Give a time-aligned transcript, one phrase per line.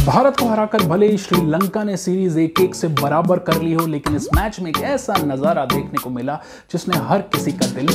[0.00, 3.86] भारत को हराकर भले ही श्रीलंका ने सीरीज़ एक एक से बराबर कर ली हो,
[3.86, 6.38] लेकिन इस मैच में एक ऐसा नज़ारा देखने को मिला
[6.72, 7.88] जिसने हर किसी का दिल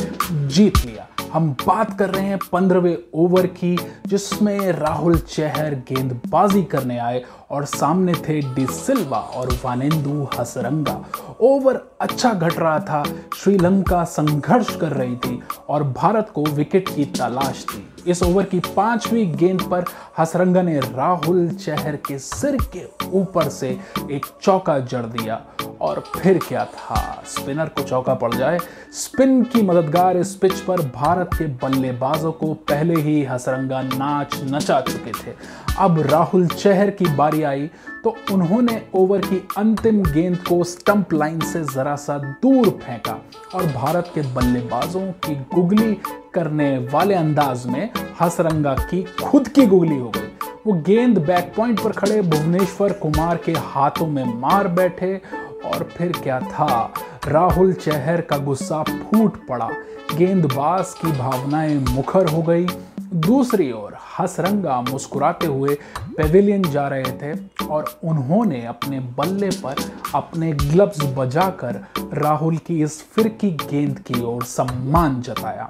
[0.48, 0.95] जीत लिया।
[1.36, 3.78] हम बात कर रहे हैं पंद्रहवें ओवर की,
[4.08, 7.22] जिसमें राहुल चहर गेंदबाजी करने आए
[7.52, 10.94] और सामने थे डी सिल्वा और वानेंदु हसरंगा।
[11.42, 13.04] ओवर अच्छा घट रहा था,
[13.38, 18.60] श्रीलंका संघर्ष कर रही थी और भारत को विकेट की तलाश थी। इस ओवर की
[18.76, 19.86] पांचवी गेंद पर
[20.18, 22.88] हसरंगा ने राहुल चहर के सिर के
[23.20, 23.78] ऊपर से
[24.12, 25.42] एक चौका जड़ दिया।
[25.86, 27.24] और फिर क्या था?
[27.28, 28.60] स्पिनर को चौका पड़ जाए।
[28.94, 34.80] स्पिन की मददगार इस पिच पर भारत के बल्लेबाजों को पहले ही हसरंगा नाच नचा
[34.82, 35.36] चुके थे।
[35.78, 37.70] अब राहुल चहर की बारी आई
[38.04, 43.20] तो उन्होंने ओवर की अंतिम गेंद को स्टंप लाइन से जरा सा दूर फेंका
[43.56, 45.94] और भारत के बल्लेबाजों की गुगली
[46.34, 47.90] करने वाले अंदाज में
[48.22, 50.22] हसरंगा की खुद की गुगली हो गई।
[50.68, 55.22] वो गेंद बैक पॉइंट पर खड़े, भुवनेश्वर कुमार के हाथों में मार बैठे
[55.66, 56.94] और फिर क्या था?
[57.28, 59.70] राहुल चहर का गुस्सा फूट पड़ा।
[60.18, 62.68] गेंदबाज की भावनाएँ मुखर हो गई।
[63.16, 65.76] दूसरी ओर हसरंगा मुस्कुराते हुए
[66.18, 67.34] पेविलियन जा रहे थे
[67.66, 69.76] और उन्होंने अपने बल्ले पर
[70.16, 75.70] अपने ग्लव्स बजाकर राहुल की इस फिरकी गेंद की ओर सम्मान जताया।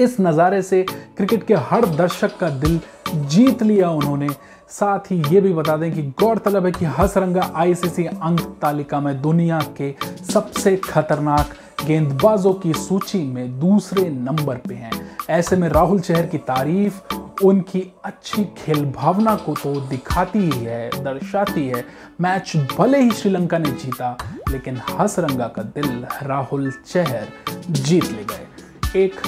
[0.00, 0.82] इस नज़ारे से
[1.16, 2.80] क्रिकेट के हर दर्शक का दिल
[3.14, 4.28] जीत लिया उन्होंने।
[4.70, 9.20] साथ ही ये भी बता दें कि गौरतलब है कि हसरंगा आईसीसी अंक तालिका में
[9.22, 9.94] दुनिया के
[10.32, 11.54] सबसे खतरनाक
[11.86, 17.00] गेंदबाजों की सूची में दूसरे नंबर पे हैं। ऐसे में राहुल चहर की तारीफ़
[17.44, 21.84] उनकी अच्छी खेल भावना को तो दिखाती ही है, दर्शाती है।
[22.20, 24.16] मैच भले ही श्रीलंका ने जीता,
[24.48, 27.28] लेकिन हसरंगा का दिल राहुल चहर
[27.70, 29.20] जीत ले गए। एक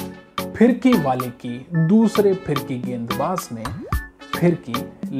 [0.61, 3.63] फिरकी वाले की दूसरे फिरकी गेंदबाज ने
[4.39, 4.73] फिरकी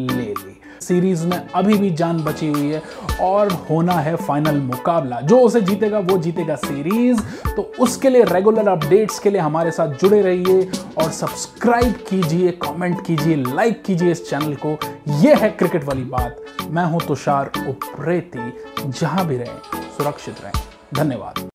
[0.08, 2.82] ले ली। सीरीज़ में अभी भी जान बची हुई है
[3.22, 7.22] और होना है फाइनल मुकाबला। जो उसे जीतेगा, वो जीतेगा सीरीज़।
[7.56, 13.06] तो उसके लिए रेगुलर अपडेट्स के लिए हमारे साथ जुड़े रहिए और सब्सक्राइब कीजिए, कमेंट
[13.06, 14.78] कीजिए, लाइक कीजिए इस चैनल को।
[15.10, 16.38] ये है क्रिकेट वाली बात।
[16.70, 18.54] मैं हूँ तुषार, उप्रेती,
[18.92, 19.58] जहाँ भी रहें,
[19.98, 20.64] सुरक्षित रहें।
[20.94, 21.50] धन्यवाद।